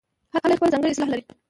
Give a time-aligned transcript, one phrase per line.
[0.33, 1.23] هر کلی خپله ځانګړې اصطلاح لري.